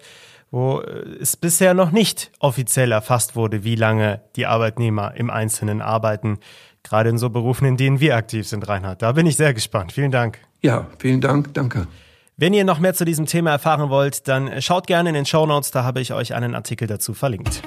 wo 0.49 0.79
es 0.79 1.35
bisher 1.35 1.73
noch 1.73 1.91
nicht 1.91 2.31
offiziell 2.39 2.93
erfasst 2.93 3.35
wurde, 3.35 3.65
wie 3.65 3.75
lange 3.75 4.21
die 4.37 4.45
Arbeitnehmer 4.45 5.13
im 5.15 5.29
Einzelnen 5.29 5.81
arbeiten. 5.81 6.39
Gerade 6.83 7.09
in 7.09 7.17
so 7.17 7.29
Berufen, 7.29 7.65
in 7.65 7.75
denen 7.75 7.99
wir 7.99 8.15
aktiv 8.15 8.47
sind, 8.47 8.65
Reinhard. 8.67 9.01
Da 9.01 9.11
bin 9.11 9.27
ich 9.27 9.35
sehr 9.35 9.53
gespannt. 9.53 9.91
Vielen 9.91 10.11
Dank. 10.11 10.39
Ja, 10.65 10.87
vielen 10.97 11.21
Dank, 11.21 11.53
danke. 11.53 11.85
Wenn 12.37 12.55
ihr 12.55 12.63
noch 12.63 12.79
mehr 12.79 12.95
zu 12.95 13.05
diesem 13.05 13.27
Thema 13.27 13.51
erfahren 13.51 13.91
wollt, 13.91 14.27
dann 14.27 14.63
schaut 14.63 14.87
gerne 14.87 15.09
in 15.09 15.13
den 15.13 15.27
Show 15.27 15.45
Notes, 15.45 15.69
da 15.69 15.83
habe 15.83 16.01
ich 16.01 16.11
euch 16.11 16.33
einen 16.33 16.55
Artikel 16.55 16.87
dazu 16.87 17.13
verlinkt. 17.13 17.61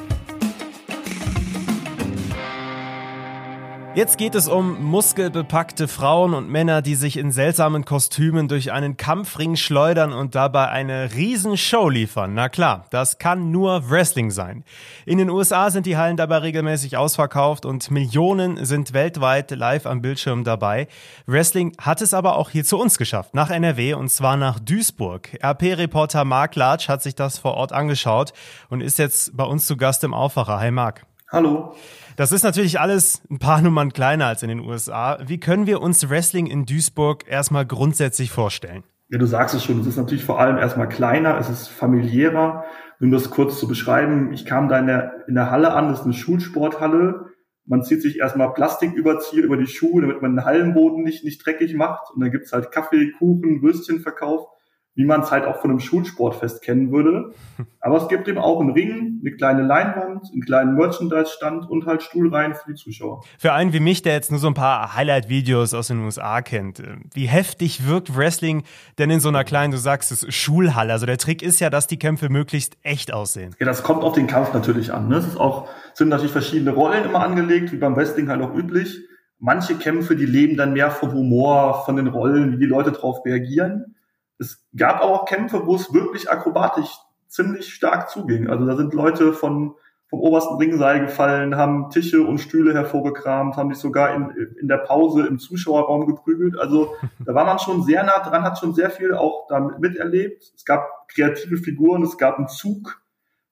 Jetzt 3.99 4.17
geht 4.17 4.37
es 4.37 4.47
um 4.47 4.81
muskelbepackte 4.85 5.89
Frauen 5.89 6.33
und 6.33 6.49
Männer, 6.49 6.83
die 6.83 6.95
sich 6.95 7.17
in 7.17 7.33
seltsamen 7.33 7.85
Kostümen 7.85 8.47
durch 8.47 8.71
einen 8.71 8.97
Kampfring 8.97 9.57
schleudern 9.57 10.13
und 10.13 10.37
dabei 10.37 10.69
eine 10.69 11.13
Riesenshow 11.15 11.89
liefern. 11.89 12.33
Na 12.33 12.49
klar, 12.49 12.85
das 12.91 13.19
kann 13.19 13.51
nur 13.51 13.91
Wrestling 13.91 14.31
sein. 14.31 14.63
In 15.05 15.19
den 15.19 15.31
USA 15.31 15.73
sind 15.73 15.85
die 15.85 15.97
Hallen 15.97 16.17
dabei 16.17 16.39
regelmäßig 16.39 16.97
ausverkauft 16.97 17.67
und 17.67 17.91
Millionen 17.91 18.65
sind 18.65 18.93
weltweit 18.93 19.51
live 19.51 19.85
am 19.85 20.01
Bildschirm 20.01 20.45
dabei. 20.45 20.87
Wrestling 21.27 21.73
hat 21.81 22.01
es 22.01 22.15
aber 22.15 22.37
auch 22.37 22.51
hier 22.51 22.63
zu 22.63 22.79
uns 22.79 22.99
geschafft, 22.99 23.35
nach 23.35 23.51
NRW 23.51 23.95
und 23.95 24.11
zwar 24.13 24.37
nach 24.37 24.61
Duisburg. 24.61 25.37
RP-Reporter 25.43 26.25
Mark 26.25 26.55
Latsch 26.55 26.89
hat 26.89 27.03
sich 27.03 27.17
das 27.17 27.39
vor 27.39 27.55
Ort 27.55 27.73
angeschaut 27.73 28.33
und 28.71 28.81
ist 28.81 29.01
jetzt 29.01 29.37
bei 29.37 29.43
uns 29.43 29.67
zu 29.67 29.77
Gast 29.77 30.05
im 30.05 30.15
Aufwacher. 30.15 30.61
Hi 30.61 30.71
Mark. 30.71 31.05
Hallo. 31.31 31.75
Das 32.17 32.33
ist 32.33 32.43
natürlich 32.43 32.81
alles 32.81 33.21
ein 33.31 33.39
paar 33.39 33.61
Nummern 33.61 33.93
kleiner 33.93 34.27
als 34.27 34.43
in 34.43 34.49
den 34.49 34.61
USA. 34.61 35.19
Wie 35.27 35.39
können 35.39 35.67
wir 35.67 35.83
uns 35.83 36.09
Wrestling 36.09 36.47
in 36.47 36.65
Duisburg 36.65 37.29
erstmal 37.29 37.67
grundsätzlich 37.67 38.31
vorstellen? 38.31 38.83
Ja, 39.11 39.19
du 39.19 39.27
sagst 39.27 39.55
es 39.55 39.63
schon, 39.63 39.79
es 39.81 39.87
ist 39.87 39.99
natürlich 39.99 40.25
vor 40.25 40.41
allem 40.41 40.57
erstmal 40.57 40.89
kleiner, 40.89 41.37
es 41.39 41.51
ist 41.51 41.69
familiärer. 41.69 42.65
Um 42.99 43.11
das 43.11 43.29
kurz 43.29 43.59
zu 43.61 43.69
beschreiben, 43.69 44.33
ich 44.33 44.47
kam 44.47 44.69
da 44.69 44.79
in 44.79 44.87
der, 44.87 45.29
in 45.29 45.35
der 45.35 45.51
Halle 45.51 45.75
an, 45.75 45.91
das 45.91 46.01
ist 46.01 46.05
eine 46.07 46.15
Schulsporthalle. 46.15 47.27
Man 47.67 47.83
zieht 47.85 48.01
sich 48.01 48.19
erstmal 48.19 48.55
Plastiküberzieher 48.55 49.45
über 49.45 49.59
die 49.59 49.67
Schuhe, 49.67 50.01
damit 50.01 50.23
man 50.23 50.35
den 50.35 50.45
Hallenboden 50.47 51.05
nicht, 51.05 51.25
nicht 51.25 51.45
dreckig 51.45 51.75
macht. 51.75 52.11
Und 52.15 52.23
dann 52.23 52.31
gibt's 52.31 52.53
halt 52.53 52.73
Kaffee, 52.73 53.13
Kuchen, 53.19 53.61
Würstchenverkauf 53.61 54.49
wie 54.99 55.05
man 55.05 55.21
es 55.21 55.31
halt 55.31 55.47
auch 55.47 55.61
von 55.61 55.71
einem 55.71 55.79
Schulsportfest 55.79 56.61
kennen 56.61 56.91
würde. 56.91 57.33
Aber 57.81 57.99
es 57.99 58.09
gibt 58.09 58.27
eben 58.27 58.39
auch 58.39 58.61
einen 58.61 58.73
Ring, 58.73 59.21
eine 59.21 59.31
kleine 59.37 59.63
Leinwand, 59.63 60.25
einen 60.33 60.43
kleinen 60.43 60.75
Merchandise-Stand 60.75 61.71
und 61.71 61.87
halt 61.87 62.03
Stuhlreihen 62.03 62.57
für 62.57 62.73
die 62.73 62.75
Zuschauer. 62.75 63.23
Für 63.39 63.53
einen 63.53 63.73
wie 63.73 63.79
mich, 63.79 64.03
der 64.03 64.15
jetzt 64.15 64.33
nur 64.33 64.41
so 64.41 64.49
ein 64.49 64.55
paar 64.55 64.97
Highlight-Videos 64.97 65.73
aus 65.73 65.87
den 65.87 66.01
USA 66.01 66.43
kennt, 66.43 66.81
äh, 66.81 66.97
wie 67.15 67.27
heftig 67.27 67.87
wirkt 67.87 68.17
Wrestling 68.17 68.65
denn 68.99 69.09
in 69.11 69.21
so 69.21 69.29
einer 69.29 69.45
kleinen, 69.45 69.71
du 69.71 69.79
sagst 69.79 70.11
es, 70.11 70.35
Schulhalle? 70.35 70.93
Also 70.93 71.07
der 71.07 71.17
Trick 71.17 71.43
ist 71.43 71.61
ja, 71.61 71.71
dass 71.71 71.87
die 71.87 72.01
Kämpfe 72.01 72.29
möglichst 72.29 72.77
echt 72.83 73.15
aussehen. 73.15 73.55
Ja, 73.61 73.67
das 73.67 73.85
kommt 73.85 74.03
auf 74.03 74.15
den 74.15 74.27
Kampf 74.27 74.53
natürlich 74.53 74.93
an. 74.93 75.07
Ne? 75.07 75.19
Es 75.19 75.29
ist 75.29 75.39
auch, 75.39 75.69
sind 75.95 76.09
natürlich 76.09 76.33
verschiedene 76.33 76.73
Rollen 76.73 77.05
immer 77.05 77.21
angelegt, 77.21 77.71
wie 77.71 77.77
beim 77.77 77.95
Wrestling 77.95 78.29
halt 78.29 78.43
auch 78.43 78.53
üblich. 78.53 78.99
Manche 79.39 79.77
Kämpfe, 79.77 80.17
die 80.17 80.27
leben 80.27 80.57
dann 80.57 80.73
mehr 80.73 80.91
vom 80.91 81.13
Humor, 81.13 81.85
von 81.87 81.95
den 81.95 82.09
Rollen, 82.09 82.51
wie 82.51 82.59
die 82.59 82.67
Leute 82.67 82.91
darauf 82.91 83.25
reagieren. 83.25 83.95
Es 84.39 84.65
gab 84.77 85.03
aber 85.03 85.23
auch 85.23 85.25
Kämpfe, 85.25 85.67
wo 85.67 85.75
es 85.75 85.93
wirklich 85.93 86.31
akrobatisch 86.31 86.97
ziemlich 87.27 87.75
stark 87.75 88.09
zuging. 88.09 88.49
Also 88.49 88.65
da 88.67 88.77
sind 88.77 88.95
Leute 88.95 89.33
von 89.33 89.75
vom 90.09 90.21
obersten 90.21 90.57
Ringseil 90.57 91.01
gefallen, 91.01 91.57
haben 91.57 91.91
Tische 91.91 92.23
und 92.23 92.39
Stühle 92.39 92.73
hervorgekramt, 92.73 93.57
haben 93.57 93.73
sich 93.73 93.81
sogar 93.81 94.15
in, 94.15 94.31
in 94.59 94.67
der 94.67 94.79
Pause 94.79 95.27
im 95.27 95.39
Zuschauerraum 95.39 96.07
geprügelt. 96.07 96.59
Also 96.59 96.95
da 97.25 97.35
war 97.35 97.45
man 97.45 97.59
schon 97.59 97.83
sehr 97.83 98.03
nah 98.05 98.19
dran, 98.21 98.43
hat 98.43 98.59
schon 98.59 98.75
sehr 98.75 98.91
viel 98.91 99.15
auch 99.15 99.47
damit 99.49 99.79
miterlebt. 99.81 100.43
Es 100.57 100.65
gab 100.65 101.09
kreative 101.09 101.59
Figuren, 101.59 102.03
es 102.03 102.17
gab 102.17 102.39
einen 102.39 102.49
Zug, 102.49 103.03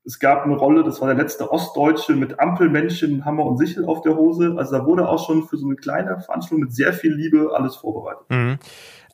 es 0.04 0.18
gab 0.18 0.44
eine 0.44 0.56
Rolle, 0.56 0.82
das 0.82 1.00
war 1.00 1.08
der 1.08 1.16
letzte 1.16 1.50
Ostdeutsche 1.50 2.14
mit 2.14 2.40
Ampelmännchen, 2.40 3.24
Hammer 3.24 3.44
und 3.44 3.58
Sichel 3.58 3.84
auf 3.84 4.00
der 4.00 4.16
Hose. 4.16 4.54
Also 4.56 4.78
da 4.78 4.86
wurde 4.86 5.08
auch 5.08 5.26
schon 5.26 5.46
für 5.46 5.58
so 5.58 5.66
eine 5.66 5.76
kleine 5.76 6.20
Veranstaltung 6.20 6.60
mit 6.60 6.72
sehr 6.72 6.94
viel 6.94 7.12
Liebe 7.12 7.50
alles 7.54 7.76
vorbereitet. 7.76 8.30
Mhm. 8.30 8.58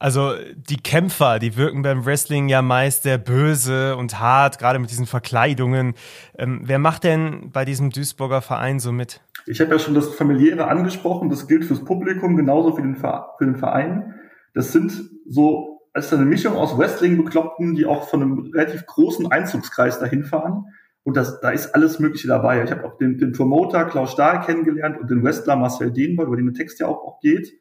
Also 0.02 0.32
die 0.56 0.78
Kämpfer, 0.78 1.38
die 1.38 1.56
wirken 1.56 1.82
beim 1.82 2.04
Wrestling 2.04 2.48
ja 2.48 2.60
meist 2.60 3.04
sehr 3.04 3.18
böse 3.18 3.94
und 3.94 4.18
hart, 4.18 4.58
gerade 4.58 4.80
mit 4.80 4.90
diesen 4.90 5.06
Verkleidungen. 5.06 5.94
Ähm, 6.36 6.62
wer 6.64 6.80
macht 6.80 7.04
denn 7.04 7.52
bei 7.52 7.64
diesem 7.64 7.90
Duisburger 7.90 8.42
Verein 8.42 8.80
so 8.80 8.90
mit? 8.90 9.20
Ich 9.46 9.60
habe 9.60 9.70
ja 9.70 9.78
schon 9.78 9.94
das 9.94 10.12
Familiäre 10.12 10.66
angesprochen, 10.66 11.30
das 11.30 11.46
gilt 11.46 11.64
fürs 11.64 11.84
Publikum, 11.84 12.34
genauso 12.34 12.74
für 12.74 12.82
den, 12.82 12.96
für 12.96 13.28
den 13.42 13.54
Verein. 13.54 14.14
Das 14.54 14.72
sind 14.72 14.92
so, 15.28 15.82
ist 15.94 16.12
eine 16.12 16.24
Mischung 16.24 16.56
aus 16.56 16.76
Wrestling-Bekloppten, 16.76 17.76
die 17.76 17.86
auch 17.86 18.08
von 18.08 18.22
einem 18.22 18.50
relativ 18.52 18.84
großen 18.86 19.30
Einzugskreis 19.30 20.00
dahin 20.00 20.24
fahren. 20.24 20.64
Und 21.04 21.16
das, 21.16 21.38
da 21.38 21.50
ist 21.50 21.76
alles 21.76 22.00
Mögliche 22.00 22.26
dabei. 22.26 22.64
Ich 22.64 22.72
habe 22.72 22.84
auch 22.84 22.98
den, 22.98 23.18
den 23.18 23.30
Promoter 23.30 23.84
Klaus 23.84 24.10
Stahl 24.10 24.40
kennengelernt 24.40 25.00
und 25.00 25.08
den 25.08 25.22
Wrestler 25.22 25.54
Marcel 25.54 25.92
Dehnbar, 25.92 26.26
über 26.26 26.34
den 26.34 26.46
der 26.46 26.54
Text 26.54 26.80
ja 26.80 26.88
auch, 26.88 27.04
auch 27.04 27.20
geht. 27.20 27.52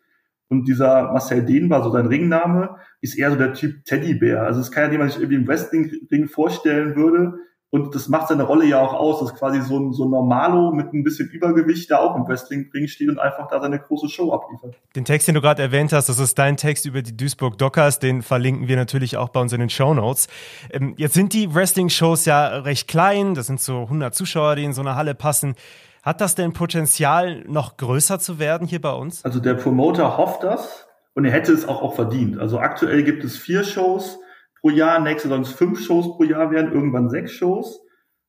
Und 0.51 0.67
dieser 0.67 1.13
Marcel 1.13 1.45
Dehn 1.45 1.69
war 1.69 1.81
so 1.81 1.91
sein 1.91 2.07
Ringname, 2.07 2.75
ist 2.99 3.17
eher 3.17 3.31
so 3.31 3.37
der 3.37 3.53
Typ 3.53 3.85
Teddybär. 3.85 4.43
Also 4.43 4.59
es 4.59 4.67
ist 4.67 4.73
keiner, 4.73 4.89
den 4.89 4.99
man 4.99 5.07
sich 5.07 5.17
irgendwie 5.17 5.37
im 5.37 5.47
Wrestling-Ring 5.47 6.27
vorstellen 6.27 6.97
würde. 6.97 7.35
Und 7.69 7.95
das 7.95 8.09
macht 8.09 8.27
seine 8.27 8.43
Rolle 8.43 8.65
ja 8.65 8.81
auch 8.81 8.93
aus, 8.93 9.21
dass 9.21 9.33
quasi 9.33 9.61
so 9.61 9.79
ein, 9.79 9.93
so 9.93 10.03
ein 10.03 10.11
Normalo 10.11 10.73
mit 10.73 10.93
ein 10.93 11.05
bisschen 11.05 11.29
Übergewicht 11.29 11.89
da 11.89 11.99
auch 11.99 12.17
im 12.17 12.27
Wrestling-Ring 12.27 12.87
steht 12.87 13.07
und 13.07 13.17
einfach 13.17 13.47
da 13.47 13.61
seine 13.61 13.79
große 13.79 14.09
Show 14.09 14.33
abliefert. 14.33 14.75
Den 14.93 15.05
Text, 15.05 15.29
den 15.29 15.35
du 15.35 15.41
gerade 15.41 15.61
erwähnt 15.61 15.93
hast, 15.93 16.09
das 16.09 16.19
ist 16.19 16.37
dein 16.37 16.57
Text 16.57 16.85
über 16.85 17.01
die 17.01 17.15
Duisburg 17.15 17.57
Dockers, 17.57 17.99
den 17.99 18.21
verlinken 18.21 18.67
wir 18.67 18.75
natürlich 18.75 19.15
auch 19.15 19.29
bei 19.29 19.39
uns 19.39 19.53
in 19.53 19.61
den 19.61 19.69
Show 19.69 19.93
Notes. 19.93 20.27
Ähm, 20.69 20.95
jetzt 20.97 21.13
sind 21.13 21.31
die 21.31 21.55
Wrestling-Shows 21.55 22.25
ja 22.25 22.57
recht 22.57 22.89
klein, 22.89 23.35
das 23.35 23.47
sind 23.47 23.61
so 23.61 23.83
100 23.83 24.13
Zuschauer, 24.13 24.57
die 24.57 24.65
in 24.65 24.73
so 24.73 24.81
eine 24.81 24.95
Halle 24.95 25.15
passen. 25.15 25.55
Hat 26.03 26.19
das 26.19 26.33
denn 26.33 26.53
Potenzial, 26.53 27.43
noch 27.47 27.77
größer 27.77 28.19
zu 28.19 28.39
werden 28.39 28.67
hier 28.67 28.81
bei 28.81 28.91
uns? 28.91 29.23
Also 29.23 29.39
der 29.39 29.53
Promoter 29.53 30.17
hofft 30.17 30.43
das 30.43 30.87
und 31.13 31.25
er 31.25 31.31
hätte 31.31 31.51
es 31.51 31.67
auch, 31.67 31.83
auch 31.83 31.93
verdient. 31.93 32.39
Also 32.39 32.59
aktuell 32.59 33.03
gibt 33.03 33.23
es 33.23 33.37
vier 33.37 33.63
Shows 33.63 34.19
pro 34.61 34.69
Jahr, 34.69 34.99
nächste 34.99 35.29
sollen 35.29 35.43
es 35.43 35.51
fünf 35.51 35.79
Shows 35.83 36.15
pro 36.15 36.23
Jahr 36.23 36.49
werden, 36.49 36.71
irgendwann 36.73 37.09
sechs 37.09 37.31
Shows. 37.33 37.81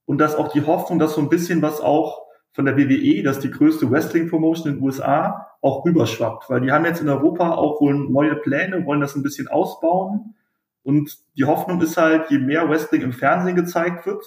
Und 0.04 0.18
das 0.18 0.34
auch 0.34 0.52
die 0.52 0.66
Hoffnung, 0.66 0.98
dass 0.98 1.14
so 1.14 1.22
ein 1.22 1.30
bisschen 1.30 1.62
was 1.62 1.80
auch 1.80 2.22
von 2.52 2.66
der 2.66 2.76
WWE, 2.76 3.22
das 3.22 3.36
ist 3.36 3.44
die 3.44 3.50
größte 3.50 3.90
Wrestling-Promotion 3.90 4.68
in 4.68 4.74
den 4.78 4.84
USA, 4.84 5.46
auch 5.62 5.84
rüberschwappt. 5.86 6.50
Weil 6.50 6.60
die 6.60 6.72
haben 6.72 6.84
jetzt 6.84 7.00
in 7.00 7.08
Europa 7.08 7.52
auch 7.52 7.80
wohl 7.80 7.94
neue 7.94 8.36
Pläne, 8.36 8.84
wollen 8.84 9.00
das 9.00 9.16
ein 9.16 9.22
bisschen 9.22 9.48
ausbauen. 9.48 10.34
Und 10.82 11.16
die 11.38 11.44
Hoffnung 11.44 11.80
ist 11.80 11.96
halt, 11.96 12.30
je 12.30 12.38
mehr 12.38 12.68
Wrestling 12.68 13.00
im 13.00 13.12
Fernsehen 13.12 13.56
gezeigt 13.56 14.04
wird, 14.04 14.22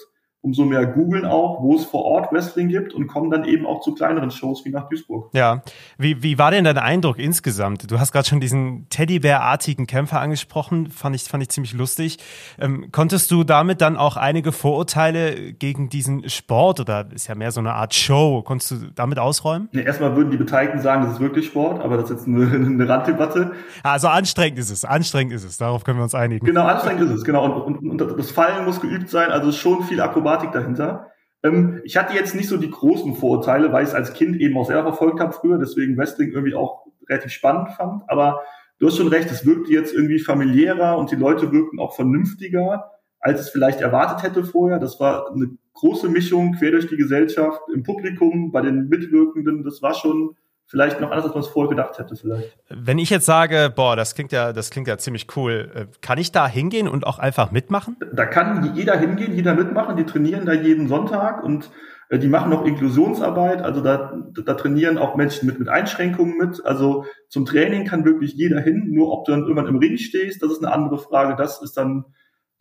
umso 0.46 0.64
mehr 0.64 0.86
googeln 0.86 1.26
auch, 1.26 1.60
wo 1.60 1.74
es 1.74 1.84
vor 1.84 2.04
Ort 2.04 2.32
Wrestling 2.32 2.68
gibt 2.68 2.94
und 2.94 3.08
kommen 3.08 3.32
dann 3.32 3.44
eben 3.44 3.66
auch 3.66 3.80
zu 3.80 3.92
kleineren 3.94 4.30
Shows 4.30 4.64
wie 4.64 4.70
nach 4.70 4.88
Duisburg. 4.88 5.28
Ja, 5.32 5.62
wie, 5.98 6.22
wie 6.22 6.38
war 6.38 6.52
denn 6.52 6.62
dein 6.62 6.78
Eindruck 6.78 7.18
insgesamt? 7.18 7.90
Du 7.90 7.98
hast 7.98 8.12
gerade 8.12 8.28
schon 8.28 8.38
diesen 8.38 8.88
Teddybär-artigen 8.88 9.88
Kämpfer 9.88 10.20
angesprochen, 10.20 10.88
fand 10.88 11.16
ich, 11.16 11.24
fand 11.24 11.42
ich 11.42 11.48
ziemlich 11.48 11.74
lustig. 11.74 12.18
Ähm, 12.60 12.92
konntest 12.92 13.32
du 13.32 13.42
damit 13.42 13.80
dann 13.80 13.96
auch 13.96 14.16
einige 14.16 14.52
Vorurteile 14.52 15.52
gegen 15.52 15.88
diesen 15.88 16.28
Sport 16.28 16.78
oder 16.78 17.08
ist 17.12 17.26
ja 17.26 17.34
mehr 17.34 17.50
so 17.50 17.58
eine 17.58 17.74
Art 17.74 17.92
Show, 17.92 18.42
konntest 18.42 18.70
du 18.70 18.76
damit 18.94 19.18
ausräumen? 19.18 19.68
Nee, 19.72 19.82
erstmal 19.82 20.14
würden 20.14 20.30
die 20.30 20.36
Beteiligten 20.36 20.78
sagen, 20.78 21.02
das 21.02 21.14
ist 21.14 21.20
wirklich 21.20 21.46
Sport, 21.46 21.82
aber 21.82 21.96
das 21.96 22.08
ist 22.08 22.18
jetzt 22.18 22.28
eine, 22.28 22.46
eine 22.54 22.88
Randdebatte. 22.88 23.50
Also 23.82 24.06
anstrengend 24.06 24.60
ist 24.60 24.70
es, 24.70 24.84
anstrengend 24.84 25.32
ist 25.32 25.42
es, 25.42 25.56
darauf 25.56 25.82
können 25.82 25.98
wir 25.98 26.04
uns 26.04 26.14
einigen. 26.14 26.46
Genau, 26.46 26.66
anstrengend 26.66 27.02
ist 27.02 27.10
es, 27.10 27.24
genau. 27.24 27.44
Und, 27.44 27.80
und, 27.80 28.00
und 28.00 28.18
das 28.18 28.30
Fallen 28.30 28.64
muss 28.64 28.80
geübt 28.80 29.10
sein, 29.10 29.30
also 29.30 29.50
schon 29.50 29.82
viel 29.82 30.00
Akrobatik 30.00 30.35
Thematik 30.36 30.52
dahinter. 30.52 31.10
Ähm, 31.42 31.80
ich 31.84 31.96
hatte 31.96 32.14
jetzt 32.14 32.34
nicht 32.34 32.48
so 32.48 32.56
die 32.56 32.70
großen 32.70 33.14
Vorurteile, 33.14 33.72
weil 33.72 33.84
ich 33.84 33.90
es 33.90 33.94
als 33.94 34.12
Kind 34.12 34.40
eben 34.40 34.56
auch 34.56 34.66
selber 34.66 34.84
verfolgt 34.84 35.20
habe 35.20 35.32
früher, 35.32 35.58
deswegen 35.58 35.96
Wrestling 35.96 36.30
irgendwie 36.30 36.54
auch 36.54 36.86
relativ 37.08 37.32
spannend 37.32 37.70
fand. 37.70 38.02
Aber 38.08 38.42
du 38.78 38.86
hast 38.86 38.96
schon 38.96 39.08
recht, 39.08 39.30
es 39.30 39.46
wirkte 39.46 39.72
jetzt 39.72 39.94
irgendwie 39.94 40.18
familiärer 40.18 40.98
und 40.98 41.10
die 41.10 41.16
Leute 41.16 41.52
wirkten 41.52 41.78
auch 41.78 41.94
vernünftiger, 41.94 42.90
als 43.20 43.40
es 43.40 43.50
vielleicht 43.50 43.80
erwartet 43.80 44.22
hätte 44.22 44.44
vorher. 44.44 44.78
Das 44.78 45.00
war 45.00 45.32
eine 45.32 45.56
große 45.74 46.08
Mischung 46.08 46.54
quer 46.54 46.72
durch 46.72 46.88
die 46.88 46.96
Gesellschaft, 46.96 47.60
im 47.74 47.82
Publikum, 47.82 48.50
bei 48.50 48.62
den 48.62 48.88
Mitwirkenden. 48.88 49.62
Das 49.62 49.82
war 49.82 49.94
schon 49.94 50.36
vielleicht 50.66 51.00
noch 51.00 51.10
anders, 51.10 51.24
als 51.24 51.34
man 51.34 51.42
es 51.42 51.48
vorher 51.48 51.70
gedacht 51.70 51.98
hätte, 51.98 52.16
vielleicht. 52.16 52.56
Wenn 52.68 52.98
ich 52.98 53.10
jetzt 53.10 53.26
sage, 53.26 53.72
boah, 53.74 53.96
das 53.96 54.14
klingt 54.14 54.32
ja, 54.32 54.52
das 54.52 54.70
klingt 54.70 54.88
ja 54.88 54.98
ziemlich 54.98 55.26
cool, 55.36 55.70
äh, 55.74 55.86
kann 56.00 56.18
ich 56.18 56.32
da 56.32 56.48
hingehen 56.48 56.88
und 56.88 57.06
auch 57.06 57.18
einfach 57.18 57.50
mitmachen? 57.52 57.96
Da 58.12 58.26
kann 58.26 58.74
jeder 58.74 58.98
hingehen, 58.98 59.34
jeder 59.34 59.54
mitmachen, 59.54 59.96
die 59.96 60.04
trainieren 60.04 60.44
da 60.46 60.52
jeden 60.52 60.88
Sonntag 60.88 61.44
und 61.44 61.70
äh, 62.08 62.18
die 62.18 62.28
machen 62.28 62.50
noch 62.50 62.64
Inklusionsarbeit, 62.64 63.62
also 63.62 63.80
da, 63.80 64.20
da 64.44 64.54
trainieren 64.54 64.98
auch 64.98 65.16
Menschen 65.16 65.46
mit, 65.46 65.58
mit 65.58 65.68
Einschränkungen 65.68 66.36
mit. 66.36 66.64
Also 66.64 67.04
zum 67.28 67.46
Training 67.46 67.86
kann 67.86 68.04
wirklich 68.04 68.34
jeder 68.34 68.60
hin, 68.60 68.90
nur 68.90 69.12
ob 69.12 69.24
du 69.24 69.32
dann 69.32 69.42
irgendwann 69.42 69.68
im 69.68 69.78
Ring 69.78 69.96
stehst, 69.98 70.42
das 70.42 70.50
ist 70.50 70.64
eine 70.64 70.72
andere 70.72 70.98
Frage. 70.98 71.36
Das 71.36 71.62
ist 71.62 71.76
dann 71.76 72.04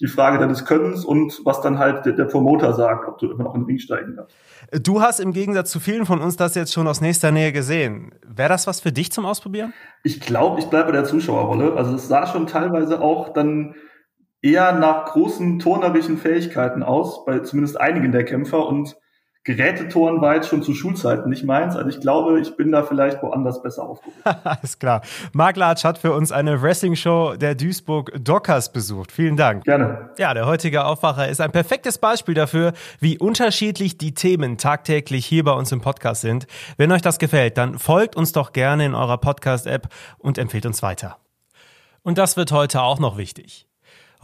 die 0.02 0.08
Frage 0.08 0.40
deines 0.40 0.66
Könnens 0.66 1.06
und 1.06 1.42
was 1.46 1.62
dann 1.62 1.80
halt 1.80 2.06
der, 2.06 2.14
der 2.14 2.26
Promoter 2.26 2.74
sagt, 2.74 3.08
ob 3.08 3.18
du 3.18 3.32
immer 3.32 3.46
noch 3.46 3.56
in 3.56 3.62
den 3.62 3.68
Ring 3.68 3.80
steigen 3.80 4.16
darfst. 4.16 4.36
Du 4.86 5.02
hast 5.02 5.20
im 5.20 5.32
Gegensatz 5.32 5.72
zu 5.72 5.80
vielen 5.80 6.06
von 6.06 6.22
uns 6.22 6.36
das 6.36 6.56
jetzt 6.56 6.74
schon 6.74 6.88
aus 6.88 7.00
nächster 7.00 7.32
Nähe 7.32 7.54
gesehen. 7.54 8.14
Wäre 8.26 8.50
das 8.50 8.68
was 8.68 8.82
für 8.82 8.92
dich 8.92 9.12
zum 9.12 9.26
Ausprobieren? 9.26 9.74
Ich 10.04 10.20
glaube, 10.20 10.60
ich 10.60 10.66
bleibe 10.66 10.88
bei 10.88 10.98
der 10.98 11.06
Zuschauerrolle. 11.06 11.76
Also 11.78 11.96
es 11.96 12.08
sah 12.08 12.28
schon 12.28 12.48
teilweise 12.48 13.00
auch 13.00 13.32
dann 13.32 13.76
eher 14.42 14.74
nach 14.74 15.06
großen 15.06 15.60
turnerischen 15.60 16.18
Fähigkeiten 16.18 16.84
aus, 16.84 17.26
bei 17.26 17.40
zumindest 17.40 17.80
einigen 17.80 18.12
der 18.12 18.26
Kämpfer 18.26 18.68
und 18.68 18.96
Gerätetoren 19.46 20.22
war 20.22 20.34
jetzt 20.34 20.50
schon 20.50 20.64
zu 20.64 20.74
Schulzeiten 20.74 21.30
nicht 21.30 21.44
meins. 21.44 21.76
Also 21.76 21.88
ich 21.88 22.02
glaube, 22.02 22.40
ich 22.40 22.58
bin 22.58 22.72
da 22.72 22.82
vielleicht 22.82 23.22
woanders 23.22 23.62
besser 23.62 23.84
aufgehoben. 23.84 24.20
Alles 24.44 24.80
klar. 24.80 25.02
Marc 25.34 25.56
Latsch 25.56 25.84
hat 25.84 26.00
für 26.00 26.14
uns 26.14 26.32
eine 26.32 26.64
Wrestling-Show 26.64 27.36
der 27.36 27.54
Duisburg 27.54 28.12
Dockers 28.20 28.72
besucht. 28.72 29.12
Vielen 29.12 29.38
Dank. 29.38 29.64
Gerne. 29.64 30.10
Ja, 30.18 30.34
der 30.34 30.48
heutige 30.48 30.86
Aufwacher 30.86 31.30
ist 31.30 31.42
ein 31.42 31.52
perfektes 31.52 32.00
Beispiel 32.00 32.34
dafür, 32.34 32.74
wie 33.00 33.20
unterschiedlich 33.20 34.00
die 34.00 34.16
Themen 34.16 34.58
tagtäglich 34.58 35.28
hier 35.28 35.44
bei 35.44 35.54
uns 35.54 35.72
im 35.72 35.80
Podcast 35.80 36.22
sind. 36.22 36.48
Wenn 36.78 36.92
euch 36.92 37.04
das 37.04 37.20
gefällt, 37.20 37.60
dann 37.60 37.78
folgt 37.78 38.16
uns 38.16 38.32
doch 38.32 38.52
gerne 38.52 38.88
in 38.88 38.96
eurer 38.96 39.20
Podcast-App 39.20 39.90
und 40.18 40.40
empfehlt 40.40 40.66
uns 40.66 40.82
weiter. 40.82 41.18
Und 42.02 42.18
das 42.18 42.36
wird 42.36 42.52
heute 42.52 42.82
auch 42.82 42.98
noch 42.98 43.16
wichtig. 43.16 43.68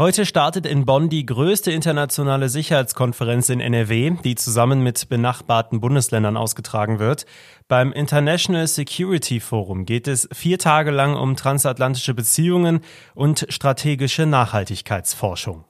Heute 0.01 0.25
startet 0.25 0.65
in 0.65 0.85
Bonn 0.85 1.09
die 1.09 1.27
größte 1.27 1.71
internationale 1.71 2.49
Sicherheitskonferenz 2.49 3.49
in 3.49 3.59
NRW, 3.59 4.13
die 4.23 4.33
zusammen 4.33 4.81
mit 4.81 5.09
benachbarten 5.09 5.79
Bundesländern 5.79 6.37
ausgetragen 6.37 6.97
wird. 6.97 7.27
Beim 7.67 7.93
International 7.93 8.65
Security 8.65 9.39
Forum 9.39 9.85
geht 9.85 10.07
es 10.07 10.27
vier 10.33 10.57
Tage 10.57 10.89
lang 10.89 11.15
um 11.15 11.35
transatlantische 11.35 12.15
Beziehungen 12.15 12.79
und 13.13 13.45
strategische 13.49 14.25
Nachhaltigkeitsforschung. 14.25 15.65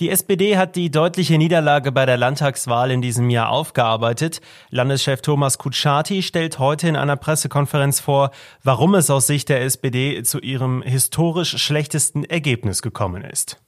Die 0.00 0.10
SPD 0.10 0.56
hat 0.56 0.76
die 0.76 0.92
deutliche 0.92 1.38
Niederlage 1.38 1.90
bei 1.90 2.06
der 2.06 2.16
Landtagswahl 2.16 2.92
in 2.92 3.02
diesem 3.02 3.30
Jahr 3.30 3.48
aufgearbeitet. 3.48 4.40
Landeschef 4.70 5.22
Thomas 5.22 5.58
Kutschaty 5.58 6.22
stellt 6.22 6.60
heute 6.60 6.86
in 6.86 6.94
einer 6.94 7.16
Pressekonferenz 7.16 7.98
vor, 7.98 8.30
warum 8.62 8.94
es 8.94 9.10
aus 9.10 9.26
Sicht 9.26 9.48
der 9.48 9.62
SPD 9.62 10.22
zu 10.22 10.38
ihrem 10.38 10.82
historisch 10.82 11.58
schlechtesten 11.58 12.22
Ergebnis 12.22 12.80
gekommen 12.80 13.24
ist. 13.24 13.60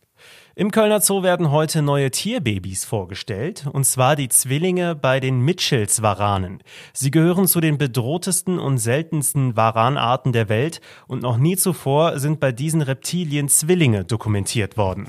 Im 0.55 0.71
Kölner 0.71 1.01
Zoo 1.01 1.25
werden 1.25 1.51
heute 1.51 1.83
neue 1.83 2.13
Tierbabys 2.13 2.85
vorgestellt, 2.85 3.67
und 3.73 3.83
zwar 3.83 4.15
die 4.15 4.29
Zwillinge 4.29 4.95
bei 4.95 5.19
den 5.19 5.41
Mitchells-Waranen. 5.41 6.63
Sie 6.93 7.11
gehören 7.11 7.49
zu 7.49 7.61
den 7.61 7.77
bedrohtesten 7.77 8.61
und 8.61 8.79
seltensten 8.79 9.57
Waranarten 9.57 10.33
der 10.33 10.49
Welt 10.49 10.81
und 11.09 11.23
noch 11.23 11.39
nie 11.39 11.57
zuvor 11.57 12.21
sind 12.21 12.39
bei 12.39 12.53
diesen 12.53 12.83
Reptilien 12.83 13.49
Zwillinge 13.49 14.05
dokumentiert 14.05 14.77
worden 14.77 15.09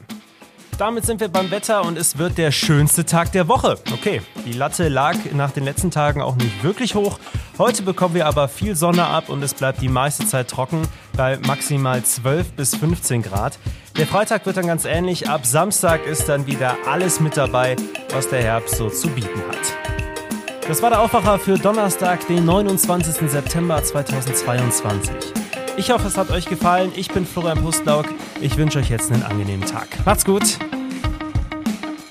damit 0.77 1.05
sind 1.05 1.19
wir 1.19 1.27
beim 1.27 1.51
Wetter 1.51 1.83
und 1.85 1.97
es 1.97 2.17
wird 2.17 2.37
der 2.37 2.51
schönste 2.51 3.05
Tag 3.05 3.31
der 3.31 3.47
Woche. 3.47 3.77
Okay, 3.93 4.21
die 4.45 4.53
Latte 4.53 4.87
lag 4.87 5.15
nach 5.33 5.51
den 5.51 5.63
letzten 5.63 5.91
Tagen 5.91 6.21
auch 6.21 6.35
nicht 6.35 6.63
wirklich 6.63 6.95
hoch. 6.95 7.19
Heute 7.57 7.83
bekommen 7.83 8.15
wir 8.15 8.27
aber 8.27 8.47
viel 8.47 8.75
Sonne 8.75 9.05
ab 9.05 9.29
und 9.29 9.43
es 9.43 9.53
bleibt 9.53 9.81
die 9.81 9.89
meiste 9.89 10.25
Zeit 10.25 10.49
trocken 10.49 10.87
bei 11.15 11.37
maximal 11.45 12.03
12 12.03 12.53
bis 12.53 12.75
15 12.75 13.21
Grad. 13.21 13.59
Der 13.97 14.07
Freitag 14.07 14.45
wird 14.45 14.57
dann 14.57 14.67
ganz 14.67 14.85
ähnlich. 14.85 15.29
Ab 15.29 15.45
Samstag 15.45 16.05
ist 16.05 16.27
dann 16.29 16.47
wieder 16.47 16.75
alles 16.87 17.19
mit 17.19 17.37
dabei, 17.37 17.75
was 18.11 18.29
der 18.29 18.41
Herbst 18.41 18.75
so 18.75 18.89
zu 18.89 19.09
bieten 19.09 19.41
hat. 19.49 20.67
Das 20.67 20.81
war 20.81 20.89
der 20.89 21.01
Aufwacher 21.01 21.37
für 21.39 21.57
Donnerstag, 21.57 22.25
den 22.27 22.45
29. 22.45 23.29
September 23.29 23.83
2022. 23.83 25.40
Ich 25.77 25.89
hoffe, 25.89 26.07
es 26.07 26.17
hat 26.17 26.31
euch 26.31 26.45
gefallen. 26.45 26.91
Ich 26.95 27.09
bin 27.09 27.25
Florian 27.25 27.61
Pustlauk. 27.61 28.05
Ich 28.41 28.57
wünsche 28.57 28.79
euch 28.79 28.89
jetzt 28.89 29.11
einen 29.11 29.23
angenehmen 29.23 29.65
Tag. 29.65 29.87
Macht's 30.05 30.25
gut. 30.25 30.57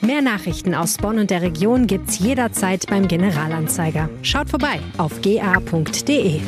Mehr 0.00 0.23
Nachrichten 0.23 0.75
aus 0.75 0.97
Bonn 0.97 1.19
und 1.19 1.31
der 1.31 1.43
Region 1.43 1.87
gibt's 1.87 2.19
jederzeit 2.19 2.87
beim 2.88 3.07
Generalanzeiger. 3.07 4.09
Schaut 4.23 4.50
vorbei 4.50 4.81
auf 4.97 5.21
ga.de. 5.21 6.40